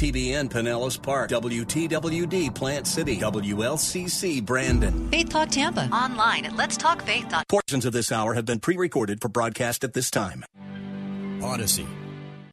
[0.00, 5.10] WTBN Pinellas Park, WTWD Plant City, WLCC Brandon.
[5.10, 5.90] Faith Talk Tampa.
[5.92, 7.44] Online at Let's Talk letstalkfaith.com.
[7.50, 10.44] Portions of this hour have been pre recorded for broadcast at this time.
[11.42, 11.86] Odyssey.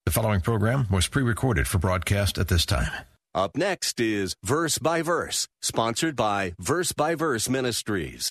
[0.05, 2.91] The following program was pre recorded for broadcast at this time.
[3.33, 8.29] Up next is Verse by Verse, sponsored by Verse by Verse Ministries.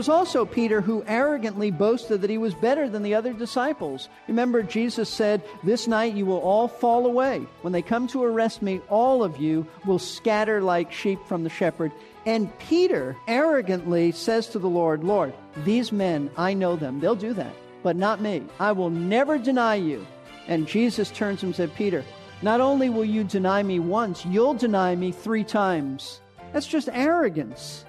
[0.00, 4.08] Was also Peter who arrogantly boasted that he was better than the other disciples.
[4.28, 7.46] Remember, Jesus said, This night you will all fall away.
[7.60, 11.50] When they come to arrest me, all of you will scatter like sheep from the
[11.50, 11.92] shepherd.
[12.24, 15.34] And Peter arrogantly says to the Lord, Lord,
[15.66, 17.00] these men, I know them.
[17.00, 18.42] They'll do that, but not me.
[18.58, 20.06] I will never deny you.
[20.48, 22.06] And Jesus turns and said, Peter,
[22.40, 26.22] not only will you deny me once, you'll deny me three times.
[26.54, 27.84] That's just arrogance.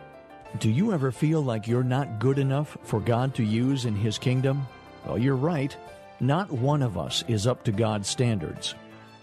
[0.60, 4.18] Do you ever feel like you're not good enough for God to use in His
[4.18, 4.68] kingdom?
[5.06, 5.76] Well, you're right.
[6.20, 8.76] Not one of us is up to God's standards.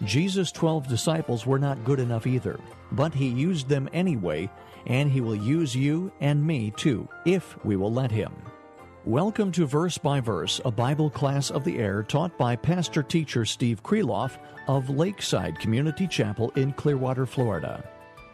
[0.04, 2.58] Jesus' 12 disciples were not good enough either,
[2.92, 4.48] but He used them anyway,
[4.86, 8.32] and He will use you and me too, if we will let Him.
[9.04, 13.44] Welcome to Verse by Verse, a Bible class of the air taught by pastor teacher
[13.44, 17.84] Steve Kreloff of Lakeside Community Chapel in Clearwater, Florida.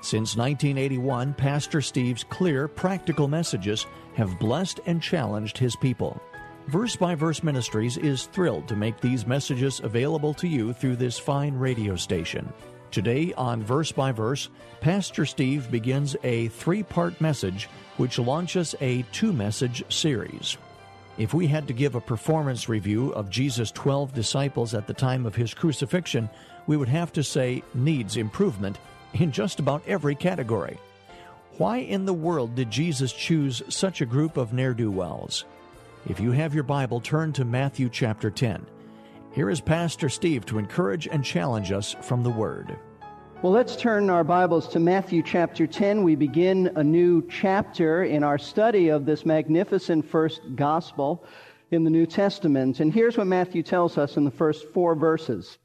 [0.04, 6.20] Since 1981, Pastor Steve's clear, practical messages have blessed and challenged his people.
[6.66, 11.18] Verse by Verse Ministries is thrilled to make these messages available to you through this
[11.18, 12.52] fine radio station.
[12.90, 14.50] Today on Verse by Verse,
[14.82, 20.58] Pastor Steve begins a three part message which launches a two message series.
[21.16, 25.24] If we had to give a performance review of Jesus' 12 disciples at the time
[25.24, 26.28] of his crucifixion,
[26.66, 28.78] we would have to say needs improvement
[29.14, 30.78] in just about every category.
[31.56, 35.44] Why in the world did Jesus choose such a group of ne'er do wells?
[36.08, 38.66] If you have your Bible, turn to Matthew chapter 10.
[39.32, 42.76] Here is Pastor Steve to encourage and challenge us from the Word.
[43.42, 46.02] Well, let's turn our Bibles to Matthew chapter 10.
[46.02, 51.24] We begin a new chapter in our study of this magnificent first gospel
[51.70, 52.80] in the New Testament.
[52.80, 55.58] And here's what Matthew tells us in the first four verses.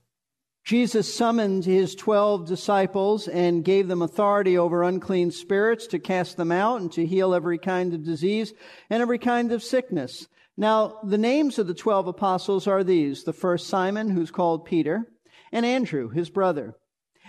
[0.69, 6.51] Jesus summoned his twelve disciples and gave them authority over unclean spirits to cast them
[6.51, 8.53] out and to heal every kind of disease
[8.87, 10.27] and every kind of sickness.
[10.55, 13.23] Now, the names of the twelve apostles are these.
[13.23, 15.07] The first Simon, who's called Peter,
[15.51, 16.75] and Andrew, his brother,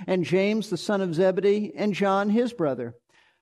[0.07, 2.93] and James, the son of Zebedee, and John, his brother,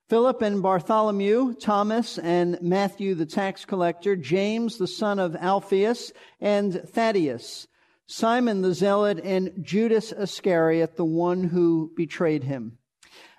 [0.08, 6.82] Philip and Bartholomew, Thomas and Matthew, the tax collector, James, the son of Alphaeus, and
[6.86, 7.66] Thaddeus,
[8.10, 12.78] Simon the Zealot, and Judas Iscariot, the one who betrayed him.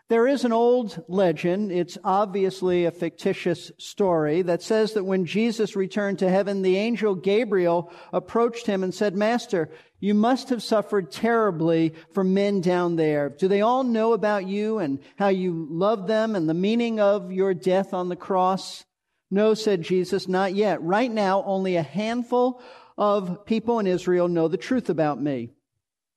[0.09, 5.75] There is an old legend, it's obviously a fictitious story, that says that when Jesus
[5.75, 11.11] returned to heaven, the angel Gabriel approached him and said, Master, you must have suffered
[11.11, 13.29] terribly for men down there.
[13.29, 17.31] Do they all know about you and how you love them and the meaning of
[17.31, 18.85] your death on the cross?
[19.31, 20.81] No, said Jesus, not yet.
[20.81, 22.61] Right now, only a handful
[22.99, 25.49] of people in Israel know the truth about me.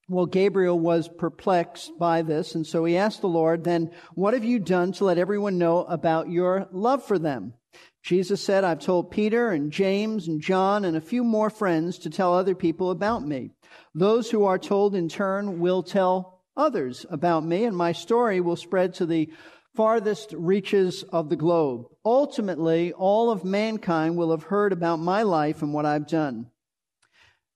[0.09, 4.45] Well, Gabriel was perplexed by this, and so he asked the Lord, Then what have
[4.45, 7.55] you done to let everyone know about your love for them?
[8.03, 12.11] Jesus said, I've told Peter and James and John and a few more friends to
[12.11, 13.53] tell other people about me.
[13.95, 18.57] Those who are told in turn will tell others about me, and my story will
[18.57, 19.31] spread to the
[19.77, 21.87] farthest reaches of the globe.
[22.05, 26.49] Ultimately, all of mankind will have heard about my life and what I've done.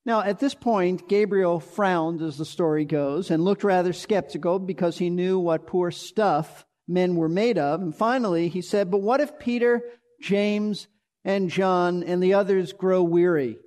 [0.07, 4.99] Now, at this point, Gabriel frowned, as the story goes, and looked rather skeptical because
[4.99, 7.83] he knew what poor stuff men were made of.
[7.83, 9.83] And finally, he said, But what if Peter,
[10.23, 10.87] James,
[11.25, 13.59] and John and the others grow weary?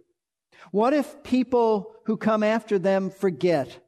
[0.72, 3.86] What if people who come after them forget?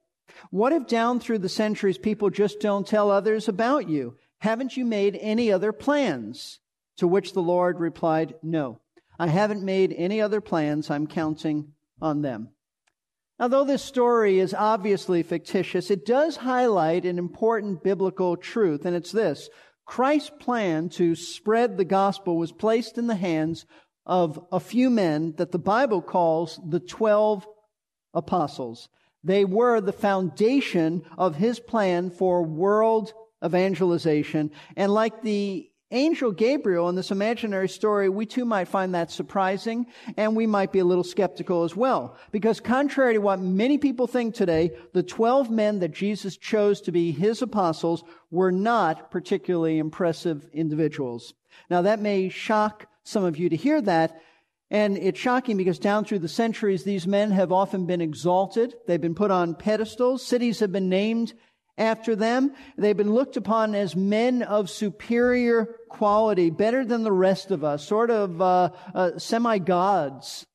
[0.50, 4.17] What if down through the centuries people just don't tell others about you?
[4.40, 6.59] Haven't you made any other plans?
[6.97, 8.81] To which the Lord replied, No,
[9.17, 10.90] I haven't made any other plans.
[10.90, 12.49] I'm counting on them.
[13.39, 18.95] Now, though this story is obviously fictitious, it does highlight an important biblical truth, and
[18.95, 19.49] it's this
[19.85, 23.65] Christ's plan to spread the gospel was placed in the hands
[24.05, 27.47] of a few men that the Bible calls the 12
[28.13, 28.89] apostles.
[29.23, 33.13] They were the foundation of his plan for world
[33.43, 34.51] evangelization.
[34.75, 39.85] And like the angel Gabriel in this imaginary story, we too might find that surprising
[40.17, 42.17] and we might be a little skeptical as well.
[42.32, 46.91] Because contrary to what many people think today, the 12 men that Jesus chose to
[46.91, 51.34] be his apostles were not particularly impressive individuals.
[51.70, 54.22] Now that may shock some of you to hear that.
[54.70, 58.73] And it's shocking because down through the centuries, these men have often been exalted.
[58.87, 60.26] They've been put on pedestals.
[60.26, 61.34] Cities have been named
[61.78, 62.53] after them.
[62.78, 67.85] They've been looked upon as men of superior quality, better than the rest of us,
[67.85, 70.46] sort of uh, uh, semi gods.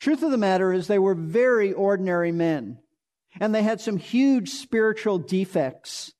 [0.00, 2.78] Truth of the matter is, they were very ordinary men,
[3.38, 6.12] and they had some huge spiritual defects.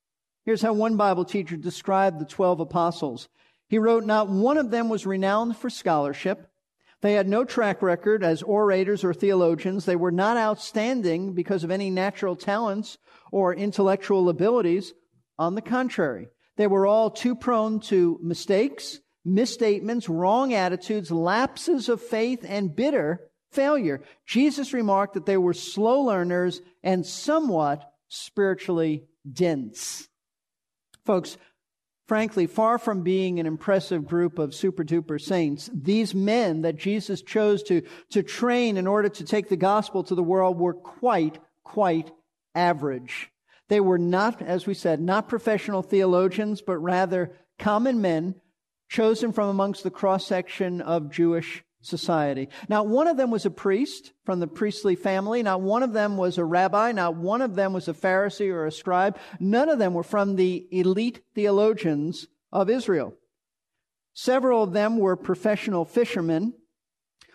[0.44, 3.28] Here's how one Bible teacher described the 12 apostles.
[3.68, 6.49] He wrote, Not one of them was renowned for scholarship.
[7.02, 9.84] They had no track record as orators or theologians.
[9.84, 12.98] They were not outstanding because of any natural talents
[13.32, 14.92] or intellectual abilities.
[15.38, 22.02] On the contrary, they were all too prone to mistakes, misstatements, wrong attitudes, lapses of
[22.02, 24.02] faith, and bitter failure.
[24.26, 30.08] Jesus remarked that they were slow learners and somewhat spiritually dense.
[31.06, 31.38] Folks,
[32.10, 37.22] frankly, far from being an impressive group of super duper saints, these men that Jesus
[37.22, 41.38] chose to, to train in order to take the gospel to the world were quite,
[41.62, 42.10] quite
[42.52, 43.30] average.
[43.68, 47.30] They were not, as we said, not professional theologians, but rather
[47.60, 48.34] common men
[48.88, 52.48] chosen from amongst the cross section of Jewish society.
[52.68, 55.42] Not one of them was a priest from the priestly family.
[55.42, 56.92] Not one of them was a rabbi.
[56.92, 59.18] Not one of them was a Pharisee or a scribe.
[59.38, 63.14] None of them were from the elite theologians of Israel.
[64.12, 66.54] Several of them were professional fishermen.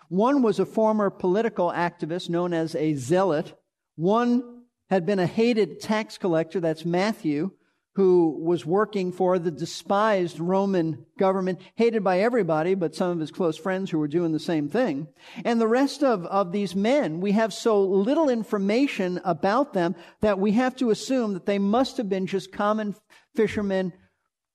[0.10, 3.58] One was a former political activist known as a zealot.
[3.96, 7.52] One had been a hated tax collector, that's Matthew,
[7.96, 13.32] who was working for the despised Roman government, hated by everybody, but some of his
[13.32, 15.08] close friends who were doing the same thing.
[15.46, 20.40] And the rest of, of these men, we have so little information about them that
[20.40, 22.96] we have to assume that they must have been just common
[23.34, 23.94] fishermen,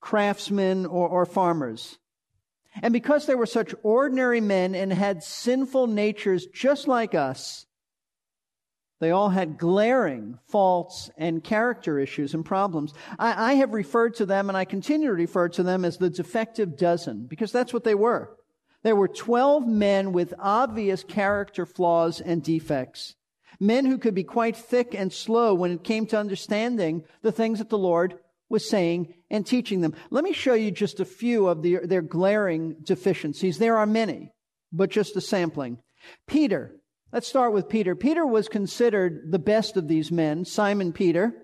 [0.00, 1.96] craftsmen, or, or farmers.
[2.82, 7.64] And because they were such ordinary men and had sinful natures just like us,
[9.00, 12.92] they all had glaring faults and character issues and problems.
[13.18, 16.10] I, I, have referred to them, and I continue to refer to them as the
[16.10, 18.36] defective dozen, because that's what they were.
[18.82, 23.16] There were 12 men with obvious character flaws and defects.
[23.58, 27.58] Men who could be quite thick and slow when it came to understanding the things
[27.58, 28.18] that the Lord
[28.48, 29.94] was saying and teaching them.
[30.10, 33.58] Let me show you just a few of the, their glaring deficiencies.
[33.58, 34.32] There are many,
[34.72, 35.78] but just a sampling.
[36.26, 36.79] Peter,
[37.12, 37.96] Let's start with Peter.
[37.96, 41.34] Peter was considered the best of these men, Simon Peter.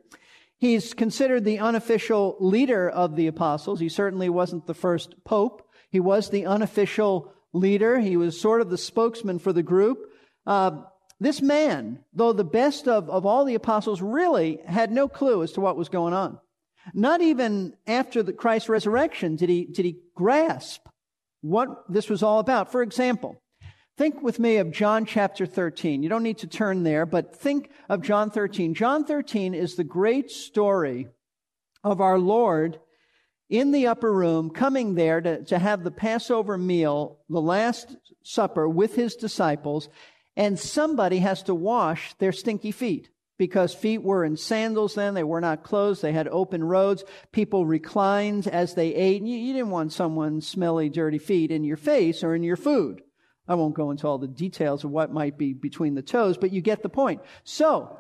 [0.59, 3.81] He's considered the unofficial leader of the apostles.
[3.81, 5.69] He certainly wasn't the first pope.
[5.91, 7.99] He was the unofficial leader.
[7.99, 9.99] He was sort of the spokesman for the group.
[10.47, 10.83] Uh,
[11.19, 15.51] this man, though the best of, of all the apostles, really had no clue as
[15.53, 16.39] to what was going on.
[16.95, 20.87] Not even after the Christ's resurrection did he, did he grasp
[21.41, 22.71] what this was all about.
[22.71, 23.43] For example,
[23.97, 26.03] Think with me of John chapter 13.
[26.03, 28.75] You don't need to turn there, but think of John 13.
[28.75, 31.09] John 13 is the great story
[31.83, 32.79] of our Lord
[33.49, 38.69] in the upper room, coming there to, to have the Passover meal, the Last Supper
[38.69, 39.89] with his disciples,
[40.37, 43.09] and somebody has to wash their stinky feet
[43.39, 45.15] because feet were in sandals then.
[45.15, 46.03] They were not closed.
[46.03, 47.03] They had open roads.
[47.33, 49.23] People reclined as they ate.
[49.23, 53.01] You, you didn't want someone's smelly, dirty feet in your face or in your food.
[53.49, 56.53] I won't go into all the details of what might be between the toes, but
[56.53, 57.21] you get the point.
[57.45, 57.99] So,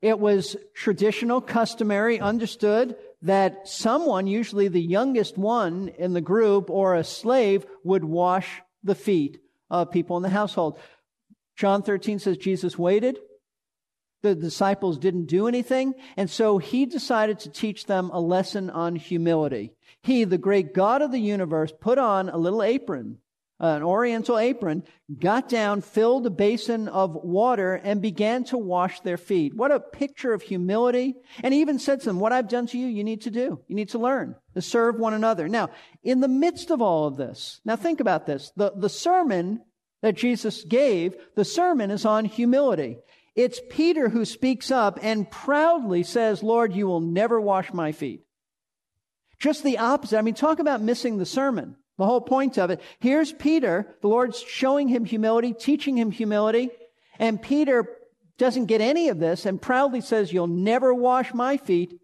[0.00, 6.96] it was traditional, customary, understood that someone, usually the youngest one in the group or
[6.96, 9.38] a slave, would wash the feet
[9.70, 10.78] of people in the household.
[11.56, 13.18] John 13 says Jesus waited.
[14.22, 15.94] The disciples didn't do anything.
[16.16, 19.72] And so he decided to teach them a lesson on humility.
[20.02, 23.18] He, the great God of the universe, put on a little apron
[23.62, 24.82] an oriental apron,
[25.20, 29.54] got down, filled a basin of water, and began to wash their feet.
[29.54, 31.14] What a picture of humility.
[31.44, 33.60] And he even said to them, What I've done to you, you need to do.
[33.68, 35.48] You need to learn to serve one another.
[35.48, 35.70] Now,
[36.02, 38.50] in the midst of all of this, now think about this.
[38.56, 39.62] The, the sermon
[40.02, 42.98] that Jesus gave, the sermon is on humility.
[43.36, 48.22] It's Peter who speaks up and proudly says, Lord, you will never wash my feet.
[49.38, 50.18] Just the opposite.
[50.18, 51.76] I mean, talk about missing the sermon.
[51.98, 52.80] The whole point of it.
[52.98, 53.96] Here's Peter.
[54.00, 56.70] The Lord's showing him humility, teaching him humility.
[57.18, 57.86] And Peter
[58.38, 61.98] doesn't get any of this and proudly says, You'll never wash my feet.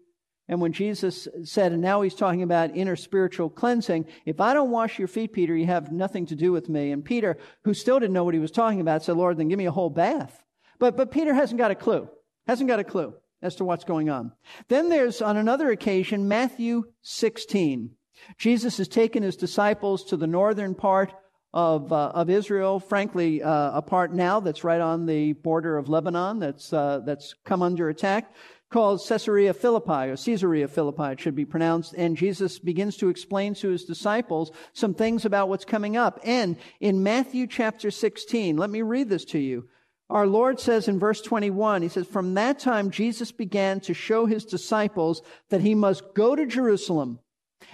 [0.47, 4.71] And when Jesus said, and now he's talking about inner spiritual cleansing, if I don't
[4.71, 6.91] wash your feet, Peter, you have nothing to do with me.
[6.91, 9.59] And Peter, who still didn't know what he was talking about, said, Lord, then give
[9.59, 10.43] me a whole bath.
[10.79, 12.09] But, but Peter hasn't got a clue.
[12.47, 14.31] Hasn't got a clue as to what's going on.
[14.69, 17.91] Then there's, on another occasion, Matthew 16.
[18.37, 21.13] Jesus has taken his disciples to the northern part
[21.53, 25.89] of, uh, of Israel, frankly, uh, a part now that's right on the border of
[25.89, 28.33] Lebanon that's, uh, that's come under attack,
[28.69, 31.93] called Caesarea Philippi, or Caesarea Philippi, it should be pronounced.
[31.93, 36.19] And Jesus begins to explain to his disciples some things about what's coming up.
[36.23, 39.67] And in Matthew chapter 16, let me read this to you.
[40.09, 44.25] Our Lord says in verse 21, He says, From that time Jesus began to show
[44.25, 47.19] His disciples that He must go to Jerusalem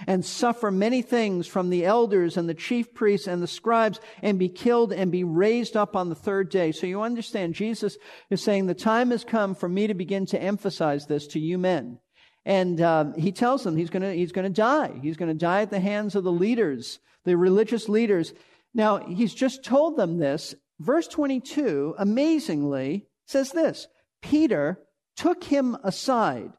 [0.06, 4.38] and suffer many things from the elders and the chief priests and the scribes and
[4.38, 6.72] be killed and be raised up on the third day.
[6.72, 7.96] So you understand, Jesus
[8.30, 11.58] is saying the time has come for me to begin to emphasize this to you
[11.58, 11.98] men.
[12.44, 15.00] And uh, he tells them he's going he's going to die.
[15.02, 18.32] He's going to die at the hands of the leaders, the religious leaders.
[18.72, 20.54] Now he's just told them this.
[20.78, 23.88] Verse 22, amazingly, says this:
[24.22, 24.78] Peter
[25.16, 26.52] took him aside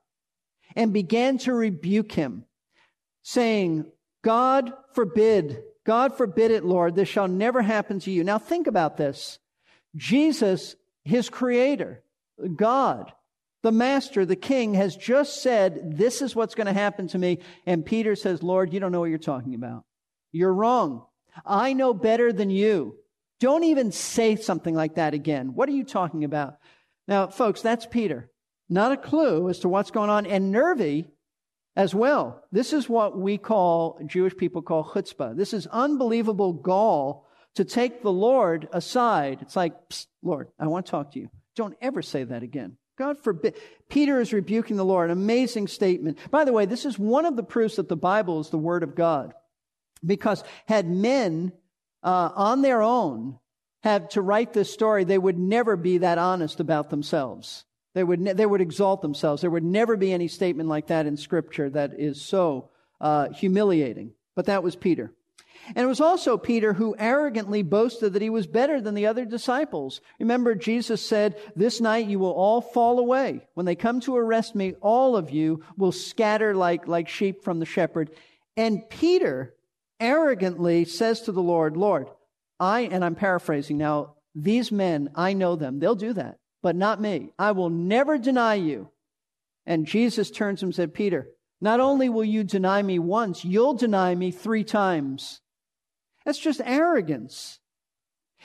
[0.75, 2.46] and began to rebuke him
[3.27, 3.85] saying,
[4.23, 8.23] God forbid, God forbid it, Lord, this shall never happen to you.
[8.23, 9.37] Now think about this.
[9.97, 12.01] Jesus, his creator,
[12.55, 13.11] God,
[13.63, 17.39] the master, the king, has just said, This is what's going to happen to me.
[17.65, 19.83] And Peter says, Lord, you don't know what you're talking about.
[20.31, 21.03] You're wrong.
[21.45, 22.95] I know better than you.
[23.41, 25.53] Don't even say something like that again.
[25.53, 26.59] What are you talking about?
[27.09, 28.29] Now, folks, that's Peter.
[28.69, 30.25] Not a clue as to what's going on.
[30.25, 31.09] And Nervi,
[31.77, 32.43] as well.
[32.51, 35.37] This is what we call, Jewish people call chutzpah.
[35.37, 39.39] This is unbelievable gall to take the Lord aside.
[39.43, 39.75] It's like,
[40.23, 41.29] Lord, I want to talk to you.
[41.55, 42.77] Don't ever say that again.
[42.97, 43.55] God forbid.
[43.89, 45.11] Peter is rebuking the Lord.
[45.11, 46.17] An Amazing statement.
[46.31, 48.81] By the way, this is one of the proofs that the Bible is the Word
[48.81, 49.33] of God.
[50.03, 51.51] Because had men
[52.01, 53.37] uh, on their own
[53.83, 57.65] had to write this story, they would never be that honest about themselves.
[57.97, 59.41] They would, ne- they would exalt themselves.
[59.41, 62.69] There would never be any statement like that in Scripture that is so
[63.01, 64.11] uh, humiliating.
[64.35, 65.11] But that was Peter.
[65.69, 69.25] And it was also Peter who arrogantly boasted that he was better than the other
[69.25, 69.99] disciples.
[70.19, 73.47] Remember, Jesus said, This night you will all fall away.
[73.55, 77.57] When they come to arrest me, all of you will scatter like, like sheep from
[77.57, 78.11] the shepherd.
[78.55, 79.55] And Peter
[79.99, 82.09] arrogantly says to the Lord, Lord,
[82.59, 85.79] I, and I'm paraphrasing now, these men, I know them.
[85.79, 86.37] They'll do that
[86.67, 87.31] but not me.
[87.39, 88.89] I will never deny you.
[89.65, 91.29] And Jesus turns him and said, Peter,
[91.61, 95.39] not only will you deny me once, you'll deny me three times.
[96.25, 97.59] That's just arrogance.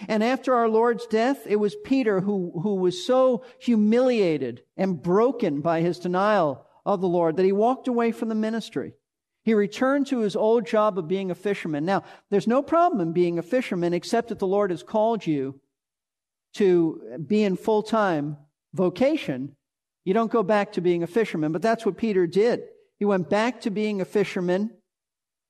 [0.07, 5.61] And after our Lord's death, it was Peter who, who was so humiliated and broken
[5.61, 8.93] by his denial of the Lord that he walked away from the ministry.
[9.43, 11.85] He returned to his old job of being a fisherman.
[11.85, 15.61] Now, there's no problem in being a fisherman except that the Lord has called you
[16.55, 18.37] to be in full time
[18.75, 19.57] vocation,
[20.05, 21.53] you don't go back to being a fisherman.
[21.53, 22.63] But that's what Peter did.
[22.99, 24.71] He went back to being a fisherman,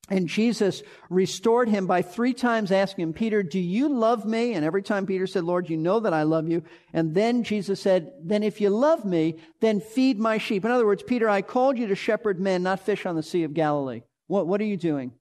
[0.08, 4.54] and Jesus restored him by three times asking him, Peter, do you love me?
[4.54, 6.64] And every time Peter said, Lord, you know that I love you.
[6.92, 10.64] And then Jesus said, Then if you love me, then feed my sheep.
[10.64, 13.44] In other words, Peter, I called you to shepherd men, not fish on the Sea
[13.44, 14.02] of Galilee.
[14.26, 15.12] What, what are you doing?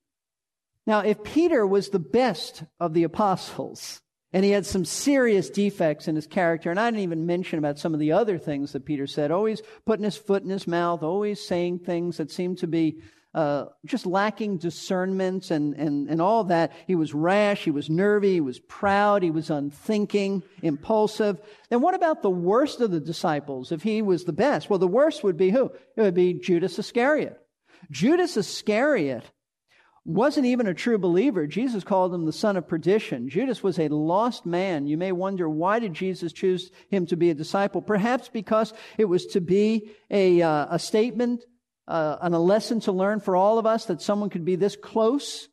[0.87, 4.01] Now, if Peter was the best of the apostles,
[4.33, 6.71] and he had some serious defects in his character.
[6.71, 9.61] And I didn't even mention about some of the other things that Peter said, always
[9.85, 13.01] putting his foot in his mouth, always saying things that seemed to be
[13.33, 16.71] uh, just lacking discernment and, and, and all that.
[16.87, 21.39] He was rash, he was nervy, he was proud, he was unthinking, impulsive.
[21.69, 24.69] Then what about the worst of the disciples if he was the best?
[24.69, 25.71] Well, the worst would be who?
[25.95, 27.37] It would be Judas Iscariot.
[27.89, 29.23] Judas Iscariot
[30.03, 31.45] wasn't even a true believer.
[31.45, 33.29] Jesus called him the son of perdition.
[33.29, 34.87] Judas was a lost man.
[34.87, 37.81] You may wonder why did Jesus choose him to be a disciple?
[37.81, 41.43] Perhaps because it was to be a, uh, a statement
[41.87, 44.75] uh, and a lesson to learn for all of us that someone could be this
[44.75, 45.47] close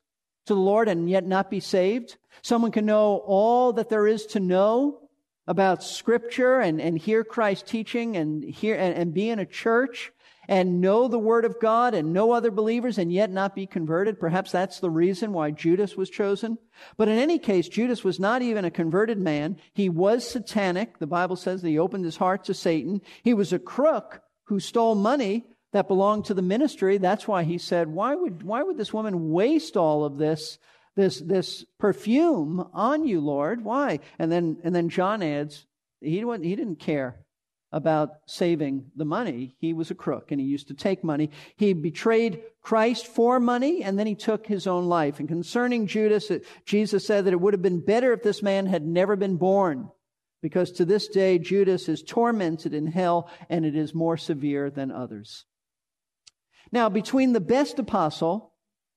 [0.47, 2.17] to the Lord and yet not be saved.
[2.43, 5.07] Someone can know all that there is to know
[5.49, 10.12] about Scripture and, and hear Christ teaching and hear and, and be in a church
[10.47, 14.21] and know the Word of God and know other believers and yet not be converted.
[14.21, 16.59] Perhaps that's the reason why Judas was chosen.
[16.99, 19.57] But in any case, Judas was not even a converted man.
[19.75, 20.99] He was satanic.
[20.99, 23.00] The Bible says that he opened his heart to Satan.
[23.23, 26.99] He was a crook who stole money that belonged to the ministry.
[26.99, 30.59] That's why he said, why would, why would this woman waste all of this,
[30.99, 33.64] this, this perfume on you, Lord?
[33.64, 34.00] Why?
[34.19, 35.64] And then, and then John adds,
[36.00, 37.25] he, he didn't care
[37.71, 39.55] about saving the money.
[39.61, 41.31] He was a crook and he used to take money.
[41.57, 45.21] He betrayed Christ for money and then he took his own life.
[45.21, 46.31] And concerning Judas,
[46.64, 49.90] Jesus said that it would have been better if this man had never been born
[50.43, 54.90] because to this day Judas is tormented in hell and it is more severe than
[54.90, 55.45] others.
[56.73, 58.52] Now, between the best apostle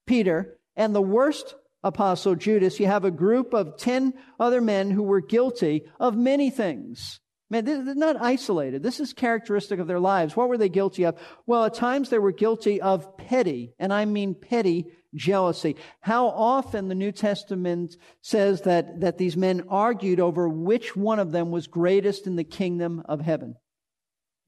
[0.08, 5.04] Peter, and the worst apostle, Judas, you have a group of 10 other men who
[5.04, 7.20] were guilty of many things.
[7.50, 8.82] Man, is not isolated.
[8.82, 10.38] This is characteristic of their lives.
[10.38, 11.18] What were they guilty of?
[11.46, 15.76] Well, at times they were guilty of petty, and I mean petty jealousy.
[16.00, 21.34] How often the New Testament says that, that these men argued over which one of
[21.34, 23.56] them was greatest in the kingdom of heaven.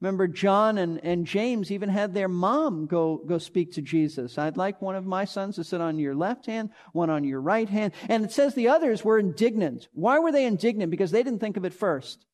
[0.04, 4.36] Remember, John and, and James even had their mom go, go speak to Jesus.
[4.36, 7.40] I'd like one of my sons to sit on your left hand, one on your
[7.40, 7.94] right hand.
[8.10, 9.88] And it says the others were indignant.
[9.94, 10.90] Why were they indignant?
[10.90, 12.26] Because they didn't think of it first.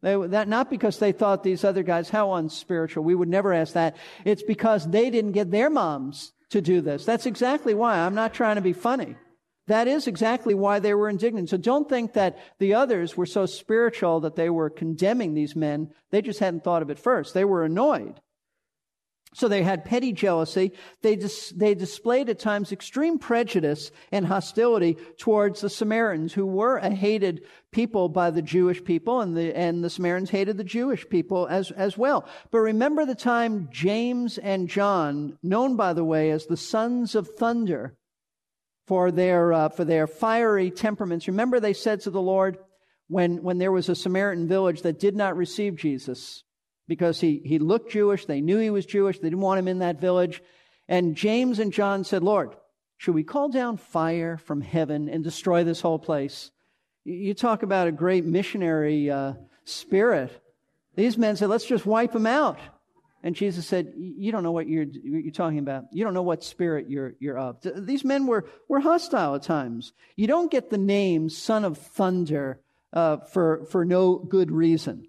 [0.00, 3.04] They, that, not because they thought these other guys, how unspiritual.
[3.04, 3.98] We would never ask that.
[4.24, 7.04] It's because they didn't get their moms to do this.
[7.04, 7.98] That's exactly why.
[7.98, 9.14] I'm not trying to be funny.
[9.70, 11.48] That is exactly why they were indignant.
[11.48, 15.92] So don't think that the others were so spiritual that they were condemning these men.
[16.10, 17.34] They just hadn't thought of it first.
[17.34, 18.20] They were annoyed.
[19.32, 20.72] So they had petty jealousy.
[21.02, 26.78] They, dis- they displayed at times extreme prejudice and hostility towards the Samaritans, who were
[26.78, 31.08] a hated people by the Jewish people, and the, and the Samaritans hated the Jewish
[31.08, 32.28] people as, as well.
[32.50, 37.28] But remember the time James and John, known by the way as the sons of
[37.38, 37.94] thunder,
[38.90, 41.28] for their, uh, for their fiery temperaments.
[41.28, 42.58] Remember, they said to the Lord
[43.06, 46.42] when, when there was a Samaritan village that did not receive Jesus
[46.88, 49.78] because he, he looked Jewish, they knew he was Jewish, they didn't want him in
[49.78, 50.42] that village.
[50.88, 52.56] And James and John said, Lord,
[52.96, 56.50] should we call down fire from heaven and destroy this whole place?
[57.04, 60.32] You talk about a great missionary uh, spirit.
[60.96, 62.58] These men said, let's just wipe them out.
[63.22, 65.84] And Jesus said, You don't know what you're, you're talking about.
[65.92, 67.58] You don't know what spirit you're, you're of.
[67.62, 69.92] These men were, were hostile at times.
[70.16, 72.60] You don't get the name Son of Thunder
[72.92, 75.06] uh, for, for no good reason.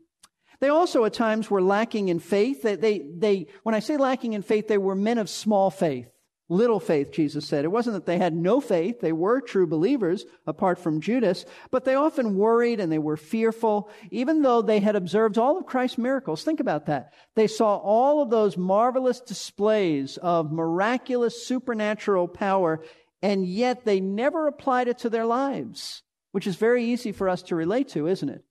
[0.60, 2.62] They also at times were lacking in faith.
[2.62, 6.11] They, they, they, when I say lacking in faith, they were men of small faith.
[6.52, 7.64] Little faith, Jesus said.
[7.64, 9.00] It wasn't that they had no faith.
[9.00, 13.90] They were true believers, apart from Judas, but they often worried and they were fearful,
[14.10, 16.44] even though they had observed all of Christ's miracles.
[16.44, 17.14] Think about that.
[17.36, 22.84] They saw all of those marvelous displays of miraculous supernatural power,
[23.22, 27.44] and yet they never applied it to their lives, which is very easy for us
[27.44, 28.44] to relate to, isn't it?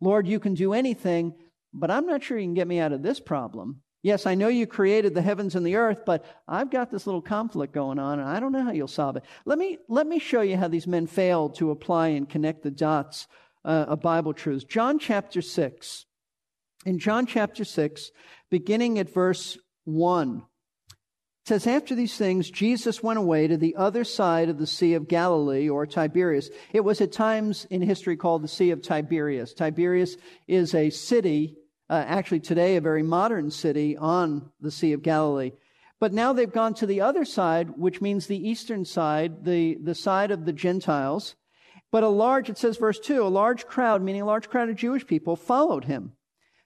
[0.00, 1.34] Lord, you can do anything,
[1.74, 3.82] but I'm not sure you can get me out of this problem.
[4.02, 7.22] Yes, I know you created the heavens and the earth, but I've got this little
[7.22, 9.22] conflict going on and I don't know how you'll solve it.
[9.44, 12.70] Let me, let me show you how these men failed to apply and connect the
[12.72, 13.28] dots
[13.64, 14.64] uh, of Bible truths.
[14.64, 16.06] John chapter 6.
[16.84, 18.10] In John chapter 6,
[18.50, 24.02] beginning at verse 1, it says, After these things, Jesus went away to the other
[24.02, 26.50] side of the Sea of Galilee, or Tiberias.
[26.72, 29.54] It was at times in history called the Sea of Tiberias.
[29.54, 30.16] Tiberias
[30.48, 31.56] is a city
[31.92, 35.52] uh, actually today a very modern city on the Sea of Galilee.
[36.00, 39.94] But now they've gone to the other side, which means the eastern side, the, the
[39.94, 41.36] side of the Gentiles.
[41.90, 44.76] But a large, it says verse 2, a large crowd, meaning a large crowd of
[44.76, 46.12] Jewish people, followed him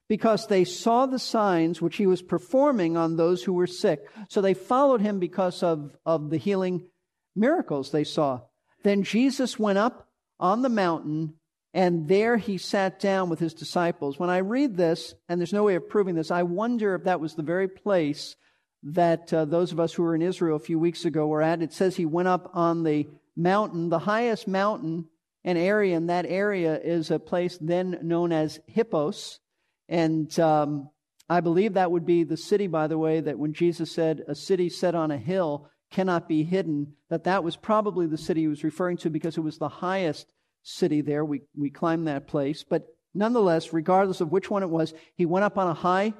[0.09, 4.09] because they saw the signs which he was performing on those who were sick.
[4.29, 6.87] So they followed him because of, of the healing
[7.35, 8.43] miracles they saw.
[8.85, 10.09] Then Jesus went up
[10.39, 11.35] on the mountain
[11.77, 14.19] and there he sat down with his disciples.
[14.19, 17.21] When I read this, and there's no way of proving this, I wonder if that
[17.21, 18.35] was the very place
[18.83, 21.61] that uh, those of us who were in Israel a few weeks ago were at.
[21.61, 25.05] It says he went up on the mountain, the highest mountain
[25.45, 29.41] and area, and that area is a place then known as Hippos.
[29.87, 30.89] And um,
[31.29, 34.35] I believe that would be the city, by the way, that when Jesus said, a
[34.35, 38.49] city set on a hill cannot be hidden, that that was probably the city he
[38.49, 40.33] was referring to because it was the highest
[40.67, 41.25] city there.
[41.25, 42.65] We, we climbed that place.
[42.69, 46.13] But nonetheless, regardless of which one it was, he went up on a high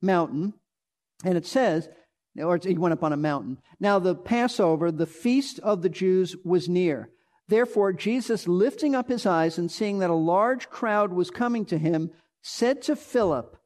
[0.00, 0.54] mountain.
[1.24, 1.88] And it says,
[2.36, 3.58] or he went up on a mountain.
[3.78, 7.10] Now, the Passover, the feast of the Jews, was near.
[7.46, 11.78] Therefore, Jesus, lifting up his eyes and seeing that a large crowd was coming to
[11.78, 12.10] him,
[12.42, 13.56] said to Philip,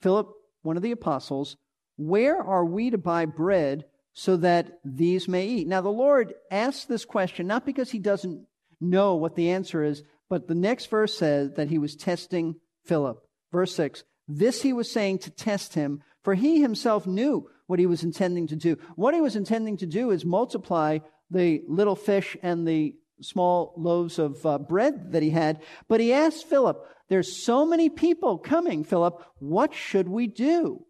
[0.00, 0.28] Philip,
[0.62, 1.56] one of the apostles,
[1.96, 5.68] Where are we to buy bread so that these may eat?
[5.68, 8.46] Now, the Lord asks this question not because he doesn't
[8.80, 10.02] know what the answer is.
[10.28, 13.18] But the next verse says that he was testing Philip.
[13.52, 17.86] Verse 6 This he was saying to test him, for he himself knew what he
[17.86, 18.76] was intending to do.
[18.96, 20.98] What he was intending to do is multiply
[21.30, 25.60] the little fish and the small loaves of uh, bread that he had.
[25.88, 30.84] But he asked Philip, There's so many people coming, Philip, what should we do?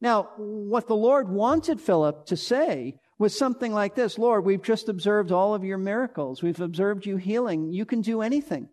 [0.00, 4.88] Now, what the Lord wanted Philip to say was something like this Lord, we've just
[4.88, 6.42] observed all of your miracles.
[6.42, 7.70] We've observed you healing.
[7.70, 8.70] You can do anything.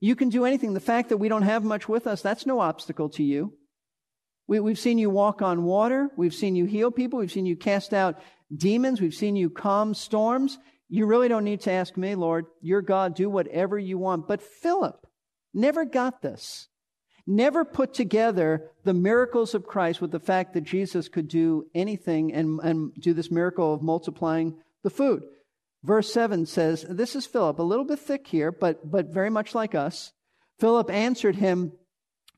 [0.00, 0.72] You can do anything.
[0.72, 3.52] The fact that we don't have much with us, that's no obstacle to you.
[4.48, 6.08] We, have seen you walk on water.
[6.16, 7.20] We've seen you heal people.
[7.20, 8.20] We've seen you cast out
[8.54, 9.00] demons.
[9.00, 10.58] We've seen you calm storms.
[10.88, 12.46] You really don't need to ask me, Lord.
[12.62, 13.14] You're God.
[13.14, 14.26] Do whatever you want.
[14.26, 15.06] But Philip
[15.54, 16.68] never got this.
[17.26, 22.32] Never put together the miracles of Christ with the fact that Jesus could do anything
[22.32, 25.22] and, and do this miracle of multiplying the food.
[25.84, 29.54] Verse 7 says, This is Philip, a little bit thick here, but, but very much
[29.54, 30.12] like us.
[30.58, 31.72] Philip answered him,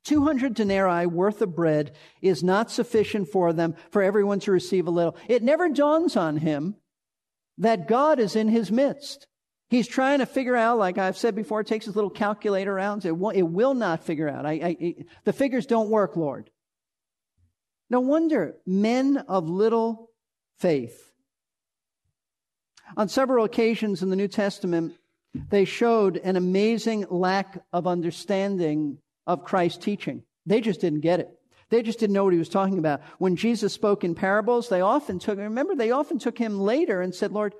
[0.04, 4.90] 200 denarii worth of bread is not sufficient for them, for everyone to receive a
[4.90, 5.16] little.
[5.28, 6.76] It never dawns on him
[7.56, 9.26] that God is in his midst.
[9.70, 13.04] He's trying to figure out, like I've said before, it takes his little calculator out.
[13.04, 14.46] It will, it will not figure out.
[14.46, 16.50] I, I, the figures don't work, Lord.
[17.90, 20.10] No wonder men of little
[20.58, 21.12] faith.
[22.96, 24.94] On several occasions in the New Testament,
[25.48, 30.22] they showed an amazing lack of understanding of Christ's teaching.
[30.46, 31.30] They just didn't get it.
[31.70, 33.00] They just didn't know what he was talking about.
[33.18, 37.14] When Jesus spoke in parables, they often took, remember, they often took him later and
[37.14, 37.54] said, Lord,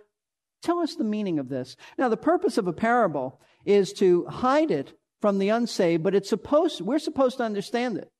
[0.64, 1.76] tell us the meaning of this.
[1.98, 6.28] Now, the purpose of a parable is to hide it from the unsaved, but it's
[6.28, 8.10] supposed, we're supposed to understand it.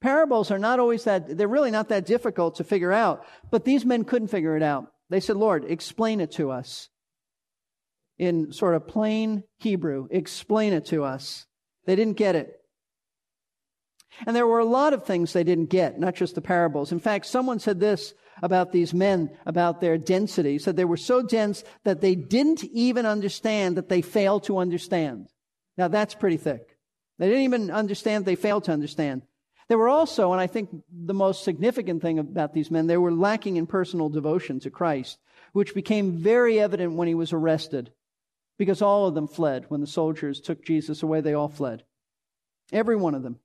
[0.00, 3.84] Parables are not always that, they're really not that difficult to figure out, but these
[3.84, 4.92] men couldn't figure it out.
[5.08, 6.88] They said, Lord, explain it to us.
[8.18, 11.46] In sort of plain Hebrew, explain it to us.
[11.86, 12.60] They didn't get it.
[14.24, 16.92] And there were a lot of things they didn't get, not just the parables.
[16.92, 21.22] In fact, someone said this about these men, about their density, said they were so
[21.22, 25.28] dense that they didn't even understand that they failed to understand.
[25.76, 26.76] Now that's pretty thick.
[27.18, 29.22] They didn't even understand they failed to understand.
[29.68, 33.12] They were also, and I think the most significant thing about these men, they were
[33.12, 35.18] lacking in personal devotion to Christ,
[35.52, 37.90] which became very evident when he was arrested,
[38.58, 39.64] because all of them fled.
[39.68, 41.82] When the soldiers took Jesus away, they all fled.
[42.72, 43.40] Every one of them.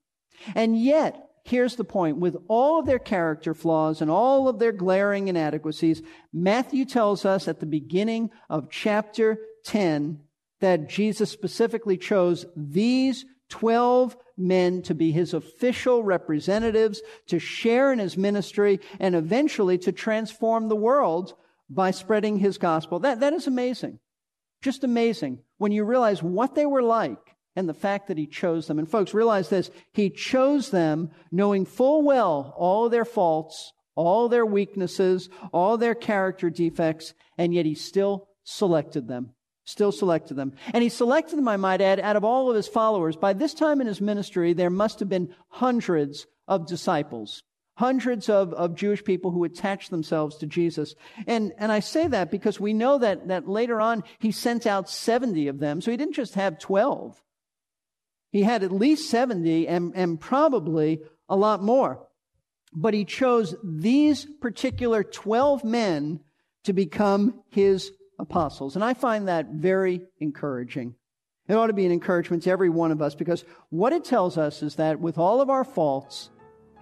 [0.56, 4.72] And yet, here's the point with all of their character flaws and all of their
[4.72, 6.02] glaring inadequacies,
[6.34, 10.20] Matthew tells us at the beginning of chapter 10
[10.60, 18.00] that Jesus specifically chose these 12 men to be his official representatives, to share in
[18.00, 21.34] his ministry, and eventually to transform the world
[21.70, 23.00] by spreading his gospel.
[23.00, 24.00] That, that is amazing.
[24.62, 28.68] Just amazing when you realize what they were like and the fact that he chose
[28.68, 28.80] them.
[28.80, 29.70] And folks, realize this.
[29.94, 36.50] He chose them knowing full well all their faults, all their weaknesses, all their character
[36.50, 39.32] defects, and yet he still selected them.
[39.64, 40.54] Still selected them.
[40.74, 43.16] And he selected them, I might add, out of all of his followers.
[43.16, 47.44] By this time in his ministry, there must have been hundreds of disciples
[47.82, 50.94] hundreds of, of Jewish people who attached themselves to Jesus.
[51.26, 54.88] And, and I say that because we know that, that later on he sent out
[54.88, 55.82] 70 of them.
[55.82, 57.20] So he didn't just have 12.
[58.32, 62.08] He had at least 70 and, and probably a lot more.
[62.74, 66.22] But he chose these particular 12 men
[66.64, 68.76] to become his apostles.
[68.76, 70.96] And I find that very encouraging.
[71.48, 74.38] It ought to be an encouragement to every one of us because what it tells
[74.38, 76.30] us is that with all of our faults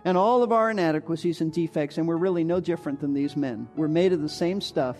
[0.06, 3.68] and all of our inadequacies and defects, and we're really no different than these men,
[3.76, 4.98] we're made of the same stuff,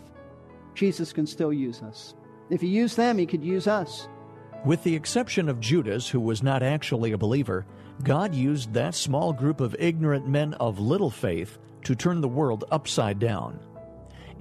[0.74, 2.16] Jesus can still use us.
[2.50, 4.08] If he used them, he could use us.
[4.66, 7.66] With the exception of Judas, who was not actually a believer,
[8.04, 12.66] God used that small group of ignorant men of little faith to turn the world
[12.70, 13.60] upside down.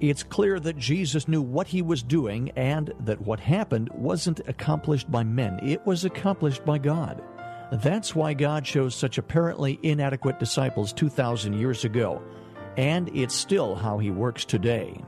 [0.01, 5.09] It's clear that Jesus knew what he was doing and that what happened wasn't accomplished
[5.09, 7.21] by men, it was accomplished by God.
[7.71, 12.21] That's why God chose such apparently inadequate disciples 2,000 years ago,
[12.77, 15.01] and it's still how he works today.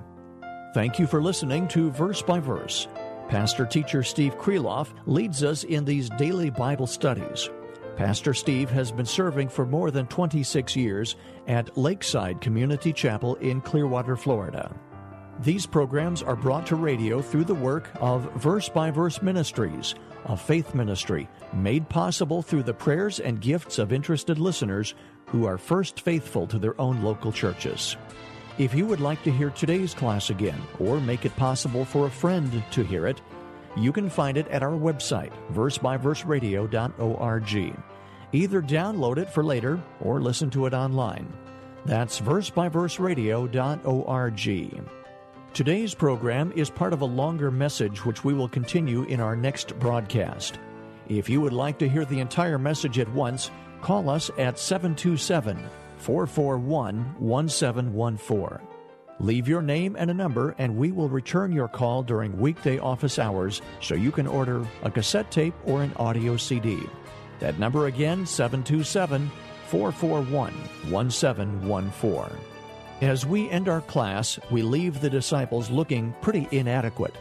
[0.74, 2.88] Thank you for listening to Verse by Verse.
[3.32, 7.50] Pastor teacher Steve Kreloff leads us in these daily Bible studies.
[7.96, 11.16] Pastor Steve has been serving for more than 26 years
[11.48, 14.76] at Lakeside Community Chapel in Clearwater, Florida.
[15.40, 20.36] These programs are brought to radio through the work of Verse by Verse Ministries, a
[20.36, 24.94] faith ministry made possible through the prayers and gifts of interested listeners
[25.28, 27.96] who are first faithful to their own local churches.
[28.58, 32.12] If you would like to hear today's class again, or make it possible for a
[32.12, 33.22] friend to hear it,
[33.78, 37.76] you can find it at our website, versebyverseradio.org.
[38.34, 41.32] Either download it for later or listen to it online.
[41.86, 44.90] That's versebyverseradio.org.
[45.54, 49.78] Today's program is part of a longer message which we will continue in our next
[49.80, 50.60] broadcast.
[51.08, 55.62] If you would like to hear the entire message at once, call us at 727
[56.02, 58.68] 441 1714.
[59.20, 63.20] Leave your name and a number, and we will return your call during weekday office
[63.20, 66.80] hours so you can order a cassette tape or an audio CD.
[67.40, 69.30] That number again, 727
[69.68, 70.52] 441
[70.90, 72.38] 1714.
[73.02, 77.16] As we end our class, we leave the disciples looking pretty inadequate.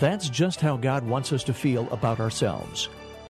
[0.00, 2.88] That's just how God wants us to feel about ourselves.